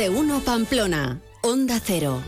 [0.00, 2.22] de uno Pamplona, Onda Cero.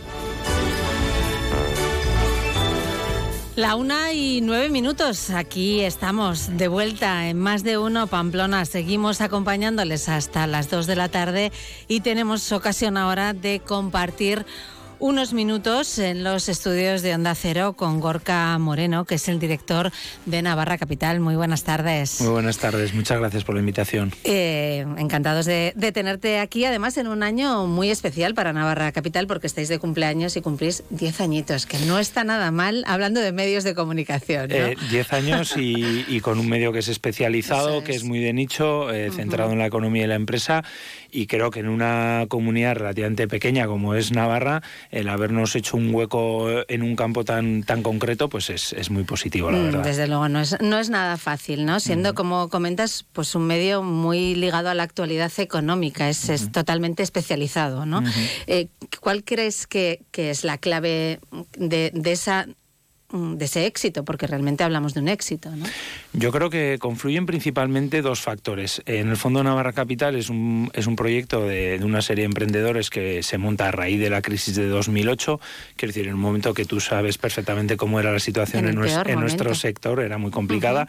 [3.57, 5.31] La una y nueve minutos.
[5.31, 8.67] Aquí estamos de vuelta en más de uno Pamplona.
[8.67, 11.51] Seguimos acompañándoles hasta las dos de la tarde
[11.89, 14.45] y tenemos ocasión ahora de compartir
[15.03, 19.91] unos minutos en los estudios de Onda Cero con Gorka Moreno, que es el director
[20.27, 21.19] de Navarra Capital.
[21.19, 22.21] Muy buenas tardes.
[22.21, 24.13] Muy buenas tardes, muchas gracias por la invitación.
[24.23, 29.49] Eh, encantados de, tenerte aquí, además en un año muy especial para Navarra Capital, porque
[29.49, 33.65] estáis de cumpleaños y cumplís 10 añitos, que no está nada mal hablando de medios
[33.65, 34.49] de comunicación.
[34.51, 38.93] 10 eh, años y, con un medio que es especializado, que es muy de nicho,
[38.93, 40.63] eh, centrado en la economía y la empresa
[41.13, 45.93] y creo que en una comunidad relativamente pequeña como es Navarra, el habernos hecho un
[45.93, 49.85] hueco en un campo tan, tan concreto, pues es, muy positivo, la mm, verdad.
[49.85, 51.81] Desde luego, no es, no es nada fácil, ¿no?
[51.81, 57.03] Siendo, como comentas, pues un medio muy ligado a la actualidad económica, es, es totalmente
[57.03, 58.03] especializado, ¿no?
[58.47, 58.69] Eh,
[59.01, 61.21] ¿Cuál crees que, que, es la clave
[61.57, 62.62] de, de esa Mm,
[63.13, 65.51] de ese éxito, porque realmente hablamos de un éxito.
[65.51, 65.67] ¿no?
[66.13, 68.83] Yo creo que confluyen principalmente dos factores.
[68.87, 72.91] En el Fondo Navarra Capital es un, es un proyecto de, una serie de emprendedores
[72.91, 75.41] que se monta a raíz de la crisis de 2008,
[75.77, 79.55] quiero decir, en un momento que tú sabes perfectamente cómo era la situación en, nuestro,
[79.55, 80.89] sector, era muy complicada.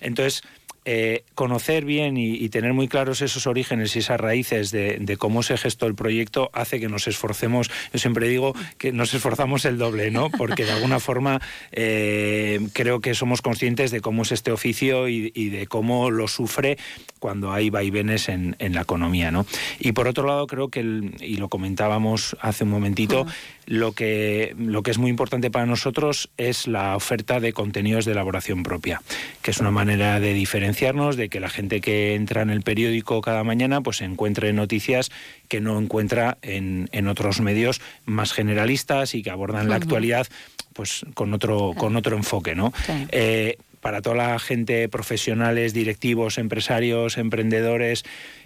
[0.00, 0.42] Entonces,
[0.86, 5.56] eh, conocer bien y, tener muy claros esos orígenes y esas raíces de, cómo se
[5.56, 10.10] gestó el proyecto hace que nos esforcemos, yo siempre digo que nos esforzamos el doble,
[10.10, 10.30] ¿no?
[10.30, 15.30] Porque de alguna forma eh, creo que somos conscientes de cómo es este oficio y,
[15.30, 16.78] de cómo lo sufre
[17.18, 19.46] cuando hay vaivenes en, en, la economía, ¿no?
[19.78, 23.26] Y por otro lado creo que, y lo comentábamos hace un momentito,
[23.70, 28.12] lo que, lo que es muy importante para nosotros es la oferta de contenidos de
[28.12, 29.00] elaboración propia,
[29.42, 30.34] que es una manera de
[30.70, 35.10] diferenciarnos, de que la gente que entra en el periódico cada mañana pues encuentre noticias
[35.48, 40.26] que no encuentra en, en otros medios más generalistas y que abordan la actualidad
[40.72, 42.72] pues con otro, con otro enfoque, ¿no?
[43.10, 48.04] Eh, para toda la gente, profesionales, directivos, empresarios, emprendedores,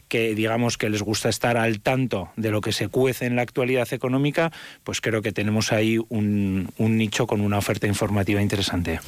[0.08, 3.42] que digamos que les gusta estar al tanto de lo que se cuece en la
[3.42, 9.00] actualidad económica, pues creo que tenemos ahí un, nicho con una oferta informativa interesante.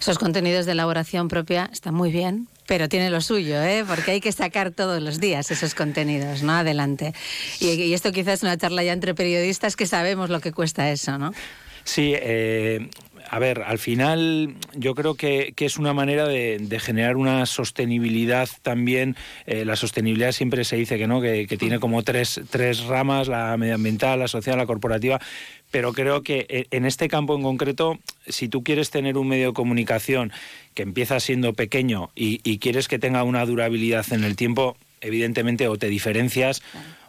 [0.00, 3.84] Esos contenidos de elaboración propia están muy bien, pero tiene lo suyo, ¿eh?
[3.86, 6.52] porque hay que sacar todos los días esos contenidos, ¿no?
[6.52, 7.12] Adelante.
[7.60, 10.90] Y, y, esto quizás es una charla ya entre periodistas que sabemos lo que cuesta
[10.90, 11.32] eso, ¿no?
[11.84, 12.88] Sí, eh,
[13.32, 19.16] a ver, al final yo creo que, es una manera de, generar una sostenibilidad también.
[19.46, 23.56] Eh, la sostenibilidad siempre se dice que no, que, tiene como tres, tres ramas, la
[23.56, 25.18] medioambiental, la social, la corporativa.
[25.70, 29.46] Pero creo que eh, en este campo en concreto, si tú quieres tener un medio
[29.46, 30.30] de comunicación
[30.74, 35.78] que empieza siendo pequeño y, quieres que tenga una durabilidad en el tiempo, evidentemente o
[35.78, 36.62] te diferencias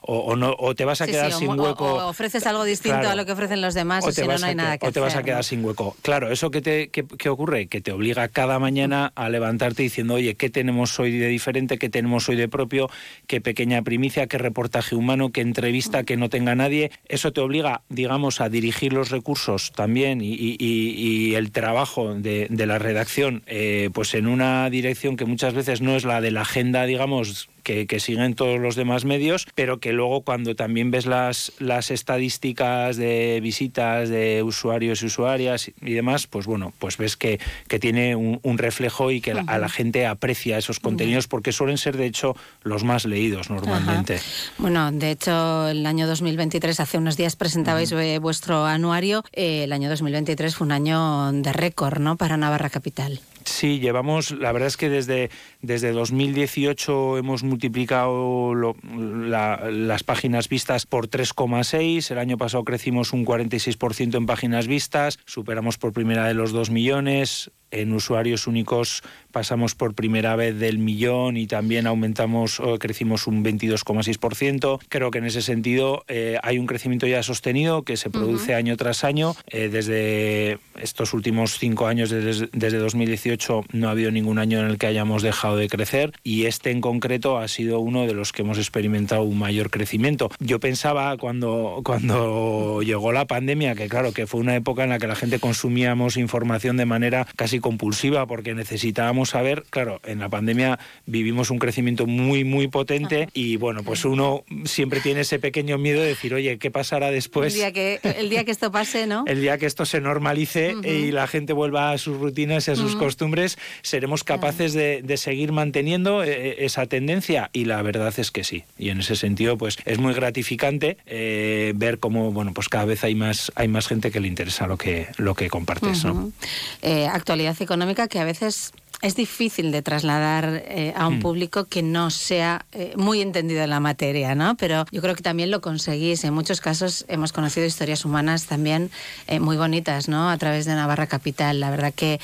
[0.05, 1.85] o, no, o te vas a quedar sin hueco.
[1.85, 4.55] O, ofreces algo distinto a lo que ofrecen los demás, o, si no, no hay
[4.55, 5.95] nada que O te vas a quedar sin hueco.
[6.01, 7.67] Claro, ¿eso qué, te, qué, ocurre?
[7.67, 11.77] Que te obliga cada mañana a levantarte diciendo, oye, ¿qué tenemos hoy de diferente?
[11.77, 12.89] ¿Qué tenemos hoy de propio?
[13.27, 14.27] ¿Qué pequeña primicia?
[14.27, 15.31] ¿Qué reportaje humano?
[15.31, 16.91] ¿Qué entrevista que no tenga nadie?
[17.07, 23.43] Eso te obliga, digamos, a dirigir los recursos también y, el trabajo de, la redacción,
[23.47, 27.49] eh, pues en una dirección que muchas veces no es la de la agenda, digamos,
[27.63, 31.91] que, que, siguen todos los demás medios, pero que luego cuando también ves las, las
[31.91, 37.79] estadísticas de visitas de usuarios y usuarias y demás, pues bueno, pues ves que, que
[37.79, 42.05] tiene un, reflejo y que a la gente aprecia esos contenidos porque suelen ser de
[42.05, 44.19] hecho los más leídos normalmente.
[44.57, 49.89] Bueno, de hecho el año 2023, hace unos días presentabais vuestro anuario, eh, el año
[49.89, 52.15] 2023 fue un año de récord, ¿no?
[52.15, 53.19] Para Navarra Capital.
[53.45, 55.29] Sí, llevamos, la verdad es que desde,
[55.61, 62.11] desde 2018 hemos multiplicado las páginas vistas por 3,6.
[62.11, 66.69] El año pasado crecimos un 46% en páginas vistas, superamos por primera vez los 2
[66.69, 69.01] millones en usuarios únicos
[69.33, 74.79] pasamos por primera vez del millón y también aumentamos, crecimos un 22,6%.
[74.87, 78.77] Creo que en ese sentido eh, hay un crecimiento ya sostenido que se produce año
[78.77, 79.35] tras año.
[79.47, 84.67] Eh, desde estos últimos cinco años, desde, desde 2018, no ha habido ningún año en
[84.67, 88.31] el que hayamos dejado de crecer y este en concreto ha sido uno de los
[88.31, 90.29] que hemos experimentado un mayor crecimiento.
[90.39, 94.99] Yo pensaba cuando, cuando llegó la pandemia que claro que fue una época en la
[94.99, 100.01] que la gente consumíamos información de manera casi compulsiva porque necesitábamos vamos a ver, claro,
[100.03, 105.21] en la pandemia vivimos un crecimiento muy, muy potente y bueno, pues uno siempre tiene
[105.21, 107.53] ese pequeño miedo de decir, oye, ¿qué pasará después?
[107.53, 109.23] El día que, el día que esto pase, ¿no?
[109.33, 112.75] El día que esto se normalice y la gente vuelva a sus rutinas y a
[112.75, 118.43] sus costumbres, seremos capaces de, seguir manteniendo eh, esa tendencia y la verdad es que
[118.43, 118.65] sí.
[118.77, 123.05] Y en ese sentido, pues es muy gratificante eh, ver cómo, bueno, pues cada vez
[123.05, 126.33] hay más, hay más gente que le interesa lo que, lo que compartes, ¿no?
[126.81, 128.73] Eh, actualidad económica que a veces
[129.03, 131.19] es difícil de trasladar eh, a un mm.
[131.19, 134.55] público que no sea eh, muy entendido en la materia, ¿no?
[134.55, 136.23] Pero yo creo que también lo conseguís.
[136.23, 138.91] En muchos casos hemos conocido historias humanas también
[139.27, 140.29] eh, muy bonitas, ¿no?
[140.29, 141.59] A través de Navarra Capital.
[141.59, 142.19] La verdad que,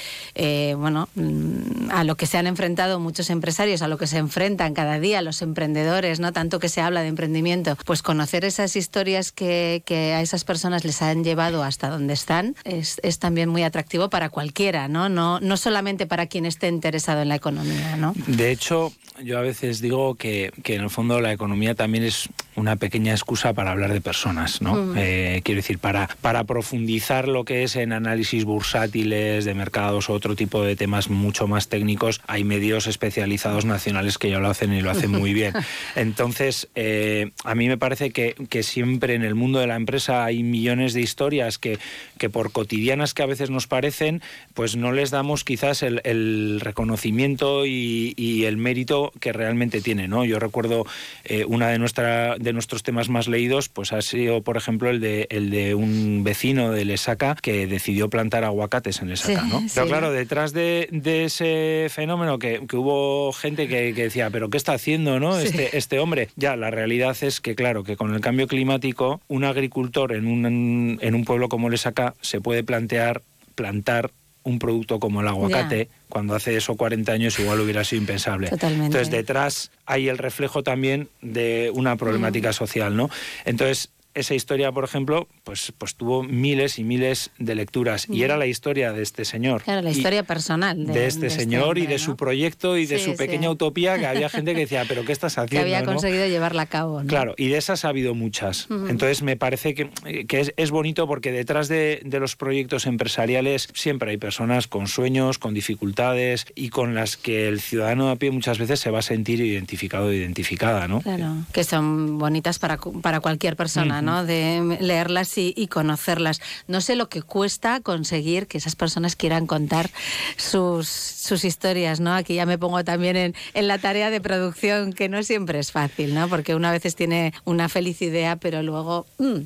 [0.77, 4.73] bueno, mm, a lo que se han enfrentado muchos empresarios, a lo que se enfrentan
[4.73, 6.31] cada día los emprendedores, ¿no?
[6.31, 11.01] Tanto que se habla de emprendimiento, pues conocer esas historias que, a esas personas les
[11.01, 15.09] han llevado hasta donde están es, es también muy atractivo para cualquiera, ¿no?
[15.09, 18.13] No, no solamente para quien esté interesado en la economía, ¿no?
[18.27, 18.93] De hecho,
[19.23, 23.13] yo a veces digo que, que, en el fondo la economía también es una pequeña
[23.13, 24.75] excusa para hablar de personas, ¿no?
[24.75, 24.93] Mm.
[24.97, 30.13] Eh, quiero decir, para, para profundizar lo que es en análisis bursátiles de mercados o
[30.13, 34.73] otro tipo de temas mucho más técnicos, hay medios especializados nacionales que ya lo hacen
[34.73, 35.53] y lo hacen muy bien.
[35.95, 40.25] Entonces, eh, a mí me parece que, que, siempre en el mundo de la empresa
[40.25, 41.79] hay millones de historias que,
[42.17, 44.21] que por cotidianas que a veces nos parecen,
[44.53, 50.07] pues no les damos quizás el, el reconocimiento y, y el mérito que realmente tiene,
[50.07, 50.25] ¿no?
[50.25, 50.85] Yo recuerdo
[51.25, 54.99] eh, una de nuestra, de nuestros temas más leídos, pues ha sido, por ejemplo, el
[54.99, 59.63] de el de un vecino de Lesaca que decidió plantar aguacates en Lesaca, ¿no?
[59.73, 65.19] Pero claro, detrás de, ese fenómeno que, hubo gente que, decía, pero ¿qué está haciendo,
[65.19, 65.37] no?
[65.39, 66.29] Este, este hombre.
[66.35, 70.97] Ya, la realidad es que, claro, que con el cambio climático, un agricultor en un,
[71.01, 73.21] en un pueblo como Lesaca se puede plantear
[73.55, 74.11] plantar
[74.43, 78.49] un producto como el aguacate, cuando hace eso 40 años igual hubiera sido impensable.
[78.51, 83.09] Entonces detrás hay el reflejo también de una problemática social, ¿no?
[83.45, 88.07] Entonces esa historia, por ejemplo, pues, pues tuvo miles y miles de lecturas.
[88.07, 89.63] Y era la historia de este señor.
[89.63, 90.85] Claro, la historia personal.
[90.85, 94.29] De, este, este señor y de su proyecto y de su pequeña utopía, que había
[94.29, 95.65] gente que decía, pero ¿qué estás haciendo?
[95.65, 97.01] Que había conseguido llevarla a cabo.
[97.07, 98.67] Claro, y de esas ha habido muchas.
[98.69, 99.89] Entonces me parece que,
[100.27, 105.39] que es, bonito porque detrás de, de, los proyectos empresariales siempre hay personas con sueños,
[105.39, 109.01] con dificultades y con las que el ciudadano a pie muchas veces se va a
[109.01, 111.01] sentir identificado o identificada, ¿no?
[111.01, 114.23] Claro, que son bonitas para, para cualquier persona.
[114.23, 116.41] De leerlas y, conocerlas.
[116.67, 119.89] No sé lo que cuesta conseguir que esas personas quieran contar
[120.37, 122.13] sus, sus historias, ¿no?
[122.13, 125.71] Aquí ya me pongo también en, en, la tarea de producción, que no siempre es
[125.71, 126.27] fácil, ¿no?
[126.27, 129.37] Porque una veces tiene una feliz idea, pero luego mm,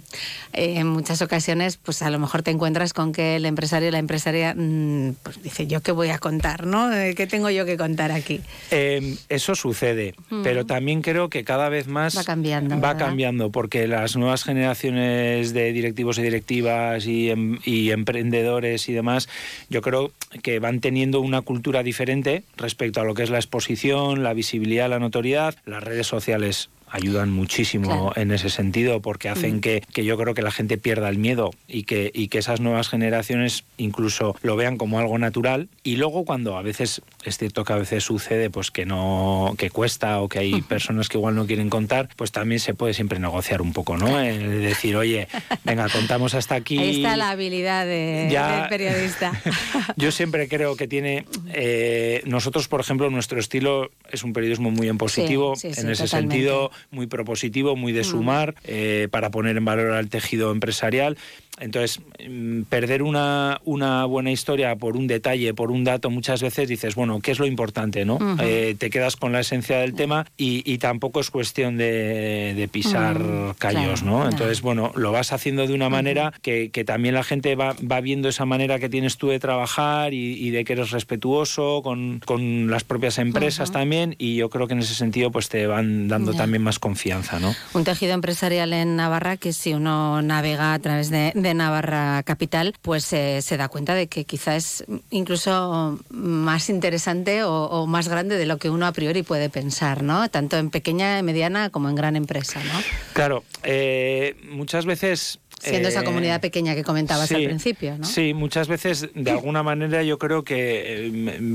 [0.54, 4.54] en muchas ocasiones, pues a lo mejor te encuentras con que el empresario la empresaria
[4.56, 6.94] mm, pues dice, ¿yo qué voy a contar, no?
[6.94, 8.42] Eh, ¿Qué tengo yo que contar aquí?
[8.72, 12.80] Em, eso sucede, pero también creo que cada vez más va cambiando.
[12.80, 19.28] Va cambiando, porque las nuevas generaciones de directivos y directivas em, y, emprendedores y demás,
[19.70, 24.24] yo creo que van teniendo una cultura diferente respecto a lo que es la exposición,
[24.24, 25.56] la visibilidad, la notoriedad.
[25.66, 29.62] Las redes sociales ayudan muchísimo en ese sentido porque hacen mm.
[29.62, 32.62] que, que, yo creo que la gente pierda el miedo y que, y que esas
[32.62, 35.70] nuevas generaciones incluso lo vean como algo natural.
[35.84, 39.70] Y luego cuando a veces es cierto que a veces sucede pues que no que
[39.70, 43.20] cuesta o que hay personas que igual no quieren contar pues también se puede siempre
[43.20, 45.28] negociar un poco no el decir oye
[45.64, 49.32] venga contamos hasta aquí ahí está la habilidad de, del periodista.
[49.98, 54.90] Yo siempre creo que tiene eh, nosotros por ejemplo nuestro estilo es un periodismo muy
[54.90, 58.06] en positivo en ese sentido muy propositivo, muy de mm.
[58.06, 61.18] sumar, eh, para poner en valor al tejido empresarial
[61.60, 66.68] entonces, mm, perder una, una, buena historia por un detalle, por un dato, muchas veces
[66.68, 68.06] dices, bueno, ¿qué es lo importante?
[68.06, 73.22] no eh, Te quedas con la esencia del tema y, tampoco es cuestión de, pisar
[73.60, 74.28] callos, ¿no?
[74.28, 78.28] Entonces, bueno, lo vas haciendo de una manera que, también la gente va, va, viendo
[78.28, 82.84] esa manera que tienes tú de trabajar y, de que eres respetuoso con, con las
[82.84, 86.64] propias empresas también y yo creo que en ese sentido pues te van dando también
[86.64, 87.56] más confianza, ¿no?
[87.74, 92.74] Un tejido empresarial en Navarra que si uno navega a través de de Navarra Capital,
[92.82, 98.38] pues eh, se da cuenta de que quizá es incluso más interesante o, más grande
[98.38, 100.30] de lo que uno a priori puede pensar, ¿no?
[100.30, 102.80] Tanto en pequeña, mediana como en gran empresa, ¿no?
[103.14, 108.06] Claro, eh, muchas veces Siendo esa comunidad pequeña que comentabas al principio, ¿no?
[108.06, 111.12] Sí, muchas veces, de alguna manera, yo creo que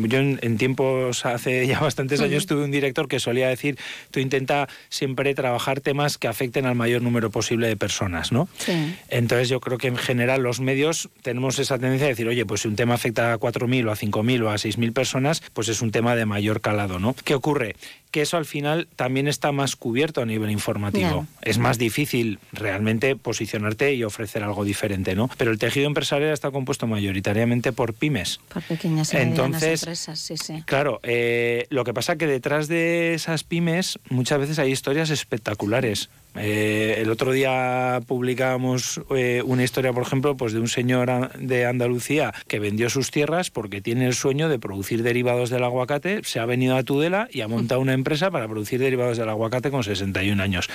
[0.08, 3.78] yo en, tiempos, hace ya bastantes años, tuve un director que solía decir,
[4.10, 8.48] tú intenta siempre trabajar temas que afecten al mayor número posible de personas, ¿no?
[8.58, 8.94] Sí.
[9.08, 12.62] Entonces yo creo que en general los medios tenemos esa tendencia de decir, oye, pues
[12.62, 15.82] si un tema afecta a 4.000 o a 5.000 o a 6.000 personas, pues es
[15.82, 17.14] un tema de mayor calado, ¿no?
[17.24, 17.76] ¿Qué ocurre?
[18.10, 21.26] Que eso al final también está más cubierto a nivel informativo.
[21.42, 25.30] Es más difícil realmente posicionarte y ofrecer algo diferente, ¿no?
[25.36, 28.40] Pero el tejido empresarial está compuesto mayoritariamente por pymes.
[28.52, 30.62] Por pequeñas y Entonces, empresas, sí, sí.
[30.66, 35.10] Claro, eh, lo que pasa es que detrás de esas pymes muchas veces hay historias
[35.10, 36.08] espectaculares.
[36.36, 41.66] Eh, el otro día publicábamos eh, una historia, por ejemplo, pues de un señor de
[41.66, 46.38] Andalucía que vendió sus tierras porque tiene el sueño de producir derivados del aguacate, se
[46.38, 49.82] ha venido a Tudela y ha montado una empresa para producir derivados del aguacate con
[49.82, 50.68] 61 años.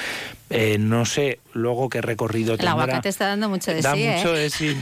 [0.50, 2.74] Eh, no sé luego qué recorrido tendrá.
[2.74, 4.06] El aguacate está dando mucho de da sí.
[4.06, 4.76] mucho de sí.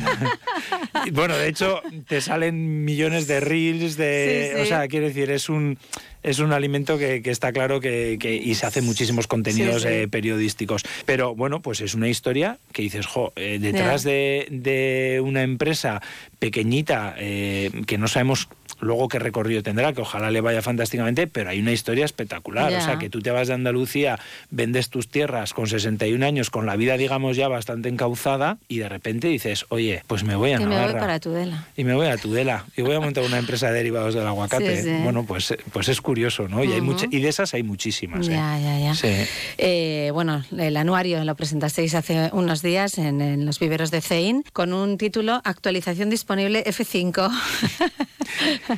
[1.12, 4.60] bueno, de hecho, te salen millones de reels, de.
[4.62, 5.78] O sea, quiere decir, es un
[6.24, 10.84] es un alimento que, está claro que, y se hacen muchísimos contenidos eh, periodísticos.
[11.06, 16.01] Pero bueno, pues es una historia que dices, jo, eh, detrás de, una empresa
[16.40, 18.48] pequeñita eh, que no sabemos
[18.82, 22.74] luego qué recorrido tendrá, que ojalá le vaya fantásticamente, pero hay una historia espectacular.
[22.74, 24.20] O sea, que tú te vas de Andalucía,
[24.50, 28.90] vendes tus tierras con 61 años, con la vida, digamos, ya bastante encauzada, y de
[28.90, 30.76] repente dices, oye, pues me voy a Navarra.
[30.76, 31.68] Y me voy para Tudela.
[31.78, 32.66] Y me voy a Tudela.
[32.76, 35.02] Y voy a montar una empresa de derivados del aguacate.
[35.04, 36.64] Bueno, pues, pues es curioso, ¿no?
[36.64, 38.28] Y, hay y de esas hay muchísimas.
[38.28, 38.32] ¿eh?
[38.32, 39.26] Ya, ya, ya.
[39.58, 44.44] Eh, bueno, el anuario lo presentasteis hace unos días en, en los viveros de CEIN
[44.54, 47.32] con un título Actualización disponible F5.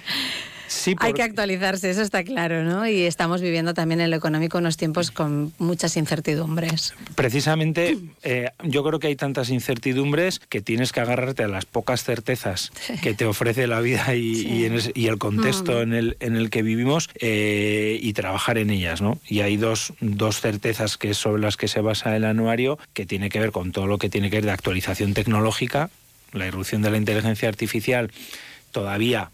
[1.00, 2.88] Hay que actualizarse, eso está claro, ¿no?
[2.88, 6.94] Y estamos viviendo también en lo económico unos tiempos con muchas incertidumbres.
[7.16, 12.04] Precisamente, eh, yo creo que hay tantas incertidumbres que tienes que agarrarte a las pocas
[12.04, 12.72] certezas
[13.02, 14.64] que te ofrece la vida y,
[14.96, 15.82] el contexto mm.
[15.82, 19.20] en, el, en el que vivimos eh, y trabajar en ellas, ¿no?
[19.28, 23.30] Y hay dos, dos certezas que sobre las que se basa el anuario, que tiene
[23.30, 25.90] que ver con todo lo que tiene que ver de actualización tecnológica,
[26.32, 28.12] la irrupción de la inteligencia artificial
[28.72, 29.30] todavía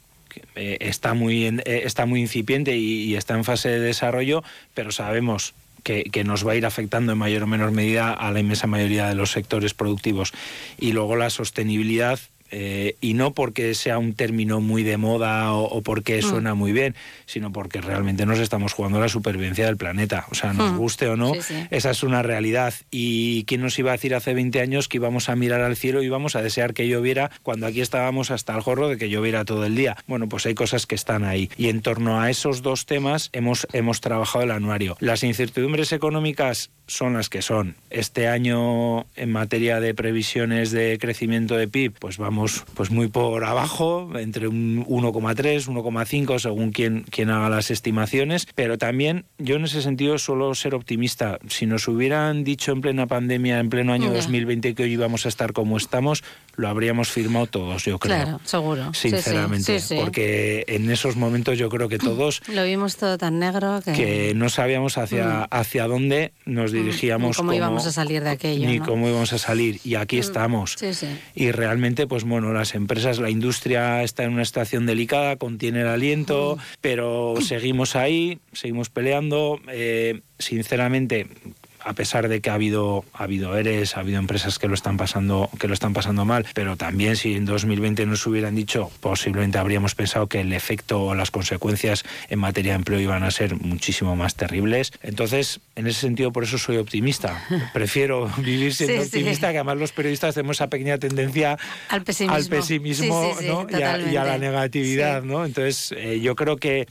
[0.55, 4.43] eh, está, muy, eh, está muy incipiente y, está en fase de desarrollo,
[4.73, 8.31] pero sabemos que, que, nos va a ir afectando en mayor o menor medida a
[8.31, 10.33] la inmensa mayoría de los sectores productivos.
[10.77, 12.19] Y luego la sostenibilidad
[12.51, 16.21] eh, y no porque sea un término muy de moda o, porque mm.
[16.21, 20.25] suena muy bien, sino porque realmente nos estamos jugando la supervivencia del planeta.
[20.31, 20.77] O sea, nos mm.
[20.77, 21.33] guste o no,
[21.69, 22.73] esa es una realidad.
[22.91, 26.01] ¿Y quién nos iba a decir hace 20 años que íbamos a mirar al cielo
[26.01, 29.45] y íbamos a desear que lloviera cuando aquí estábamos hasta el jorro de que lloviera
[29.45, 29.97] todo el día?
[30.07, 31.49] Bueno, pues hay cosas que están ahí.
[31.57, 34.97] Y en torno a esos dos temas hemos, hemos trabajado el anuario.
[34.99, 37.75] Las incertidumbres económicas son las que son.
[37.89, 42.38] Este año, en materia de previsiones de crecimiento de PIB, pues vamos
[42.73, 48.47] pues muy por abajo, entre un 1,3, 1,5, según quien, quien haga las estimaciones.
[48.55, 51.39] Pero también yo en ese sentido suelo ser optimista.
[51.47, 55.29] Si nos hubieran dicho en plena pandemia, en pleno año 2020, que hoy íbamos a
[55.29, 56.23] estar como estamos,
[56.59, 58.15] lo habríamos firmado todos, yo creo.
[58.17, 58.93] Claro, seguro.
[58.93, 59.79] Sinceramente.
[59.95, 62.41] porque en esos momentos yo creo que todos...
[62.49, 64.33] Lo vimos todo tan negro que...
[64.35, 65.47] no sabíamos hacia, mm.
[65.51, 67.29] hacia dónde nos dirigíamos.
[67.29, 68.67] Ni cómo, íbamos a salir de aquello.
[68.67, 69.79] Ni cómo íbamos a salir.
[69.85, 70.19] Y aquí mm.
[70.19, 70.75] estamos.
[71.33, 75.87] Y realmente, pues bueno, las empresas, la industria está en una situación delicada, contiene el
[75.87, 76.63] aliento, mm.
[76.81, 79.61] pero seguimos ahí, seguimos peleando.
[79.71, 81.27] Eh, sinceramente,
[81.83, 84.97] a pesar de que ha habido ha habido eres, ha habido empresas que lo están
[84.97, 89.57] pasando que lo están pasando mal, pero también si en 2020 nos hubieran dicho, posiblemente
[89.57, 93.55] habríamos pensado que el efecto o las consecuencias en materia de empleo iban a ser
[93.55, 94.91] muchísimo más terribles.
[95.01, 97.43] Entonces, en ese sentido por eso soy optimista.
[97.73, 101.57] Prefiero vivir siendo optimista, que además los periodistas tenemos esa pequeña tendencia
[101.89, 103.35] al pesimismo,
[103.69, 105.45] y, a, la negatividad, ¿no?
[105.45, 106.87] Entonces, eh, yo creo que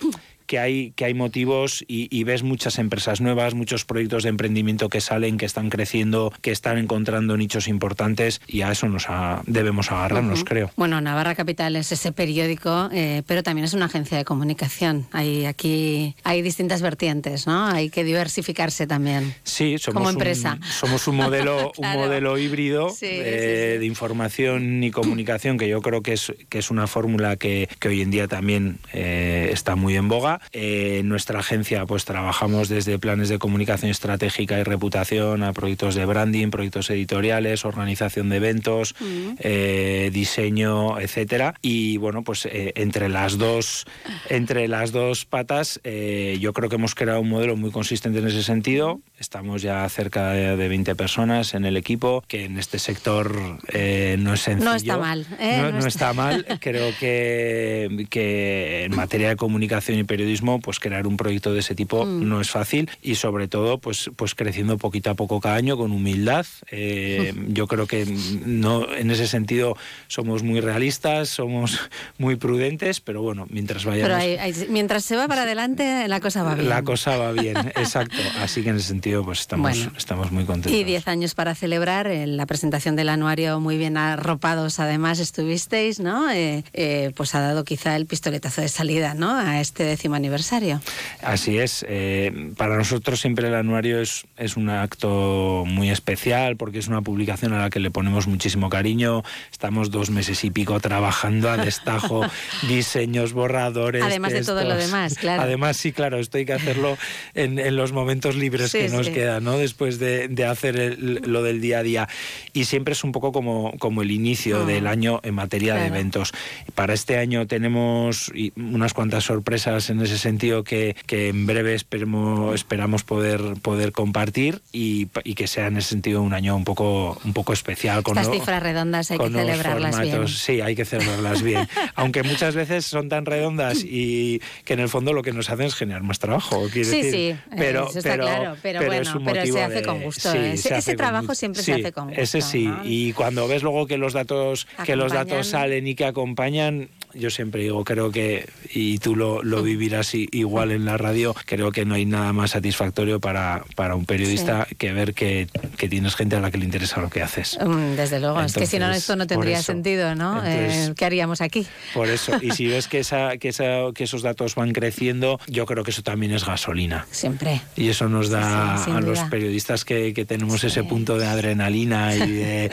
[0.48, 5.00] que hay, que hay motivos y, ves muchas empresas nuevas, muchos proyectos de emprendimiento que
[5.00, 9.06] salen, que están creciendo, que están encontrando nichos importantes y a eso nos
[9.46, 10.70] debemos agarrarnos, creo.
[10.76, 15.06] Bueno, Navarra Capital es ese periódico, eh, pero también es una agencia de comunicación.
[15.12, 17.66] Hay, aquí hay distintas vertientes, ¿no?
[17.66, 19.34] Hay que diversificarse también.
[19.44, 20.54] Sí, somos como empresa.
[20.54, 26.02] Un, somos un modelo, un modelo híbrido eh, de información y comunicación que yo creo
[26.02, 29.94] que es, que es una fórmula que, que hoy en día también eh, está muy
[29.96, 35.42] en boga eh, en nuestra agencia pues trabajamos desde planes de comunicación estratégica y reputación
[35.42, 38.94] a proyectos de branding, proyectos editoriales, organización de eventos,
[39.38, 41.54] eh, diseño, etcétera.
[41.62, 43.86] Y bueno, pues eh, entre las dos
[44.28, 48.42] entre las dos patas yo creo que hemos creado un modelo muy consistente en ese
[48.42, 49.00] sentido.
[49.18, 54.34] Estamos ya cerca de 20 personas en el equipo, que en este sector eh, no
[54.34, 54.70] es sencillo.
[54.70, 55.26] No está mal.
[55.40, 55.70] ¿eh?
[55.72, 56.12] No, está...
[56.12, 56.46] mal.
[56.60, 61.74] Creo que, que en materia de comunicación y periodismo, pues crear un proyecto de ese
[61.74, 62.28] tipo mm.
[62.28, 65.90] no es fácil y sobre todo, pues, pues creciendo poquito a poco cada año con
[65.90, 66.46] humildad.
[66.70, 68.06] Eh, yo creo que
[68.46, 71.80] no, en ese sentido somos muy realistas, somos
[72.18, 74.16] muy prudentes, pero bueno, mientras vayamos...
[74.16, 76.68] Pero mientras se va para adelante, la cosa va bien.
[76.68, 78.16] La cosa va bien, exacto.
[78.40, 80.72] Así que en ese sentido pues estamos, estamos muy contentos.
[80.72, 86.00] Y 10 años para celebrar, en la presentación del anuario muy bien arropados además estuvisteis,
[86.00, 86.30] ¿no?
[86.30, 89.36] Eh, eh, pues ha dado quizá el pistoletazo de salida, ¿no?
[89.36, 90.80] A este décimo aniversario.
[91.22, 91.84] Así es.
[91.88, 97.02] Eh, para nosotros siempre el anuario es, es un acto muy especial porque es una
[97.02, 99.22] publicación a la que le ponemos muchísimo cariño.
[99.50, 102.22] Estamos dos meses y pico trabajando a destajo,
[102.68, 104.02] diseños, borradores.
[104.02, 105.42] Además de todo lo demás, claro.
[105.42, 106.98] Además, sí, claro, esto hay que hacerlo
[107.34, 109.58] en, en los momentos libres que nos queda, ¿no?
[109.58, 112.08] Después de, hacer lo del día a día.
[112.52, 114.64] Y siempre es un poco como, como el inicio ah.
[114.66, 116.32] del año en materia de eventos.
[116.74, 122.54] Para este año tenemos unas cuantas sorpresas en ese sentido que, que en breve esperemos,
[122.54, 127.32] esperamos poder, poder compartir y, que sea en ese sentido un año un poco, un
[127.32, 128.02] poco especial.
[128.02, 130.28] Con Estas cifras redondas hay que celebrarlas bien.
[130.28, 131.68] Sí, hay que celebrarlas bien.
[131.94, 135.66] Aunque muchas veces son tan redondas y que en el fondo lo que nos hacen
[135.66, 136.68] es generar más trabajo.
[136.68, 138.56] Sí, sí, pero, eso está claro.
[138.62, 140.34] Pero, bueno, pero se hace con gusto.
[140.34, 140.52] ¿eh?
[140.52, 142.20] ese, trabajo siempre se hace con gusto.
[142.20, 146.04] Ese sí, y cuando ves luego que los datos, que los datos salen y que
[146.04, 151.34] acompañan, yo siempre digo, creo que, y tú lo, lo vivirás igual en la radio,
[151.46, 155.88] creo que no hay nada más satisfactorio para, para un periodista que ver que, que,
[155.88, 157.58] tienes gente a la que le interesa lo que haces.
[157.64, 160.42] Mm, desde luego, es que si no esto no tendría sentido, ¿no?
[160.44, 161.66] Eh, ¿Qué haríamos aquí?
[161.94, 165.66] Por eso, y si ves que, esa, que, esa, que esos datos van creciendo, yo
[165.66, 167.06] creo que eso también es gasolina.
[167.10, 167.60] Siempre.
[167.76, 172.68] Y eso nos da a los periodistas que, que tenemos ese punto de adrenalina y,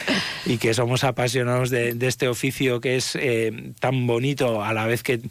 [0.46, 4.25] y que somos apasionados de, de, este oficio que es eh, tan bonito
[4.64, 5.22] a la vez que,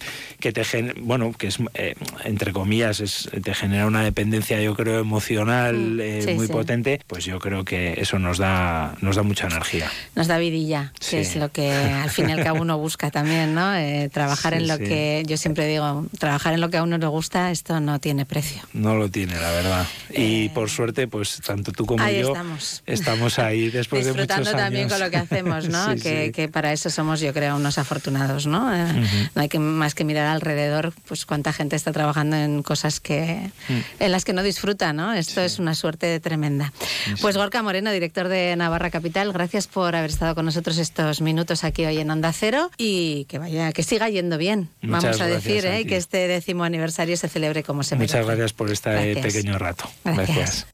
[0.40, 0.64] que te
[1.00, 6.00] bueno que es eh, entre comillas es, te genera una dependencia yo creo emocional mm,
[6.00, 9.90] eh, muy potente pues yo creo que eso nos da nos da mucha energía.
[10.14, 13.54] Nos da vidilla que es lo que al fin y al cabo uno busca también
[13.54, 16.98] no eh, trabajar en lo que yo siempre digo trabajar en lo que a uno
[16.98, 18.62] le gusta esto no tiene precio.
[18.72, 19.86] No lo tiene la verdad.
[20.10, 22.82] Y por suerte pues tanto tú como yo estamos.
[22.86, 26.48] estamos ahí después de muchos años disfrutando también con lo que hacemos no que, que,
[26.48, 30.92] para eso somos yo creo unos afortunados no no hay que más que mirar alrededor,
[31.06, 34.02] pues cuánta gente está trabajando en cosas que mm.
[34.02, 35.12] en las que no disfruta, ¿no?
[35.12, 36.72] Esto es una suerte tremenda.
[37.20, 41.64] Pues Gorka Moreno, director de Navarra Capital, gracias por haber estado con nosotros estos minutos
[41.64, 44.68] aquí hoy en Onda Cero y que vaya, que siga yendo bien.
[44.82, 45.86] Vamos a decir, ¿eh?
[45.86, 48.16] que este décimo aniversario se celebre como se merece.
[48.16, 49.88] Muchas gracias por este pequeño rato.
[50.04, 50.66] gracias.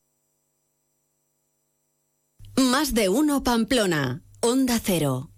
[2.57, 5.31] Más de uno Pamplona, Onda Cero.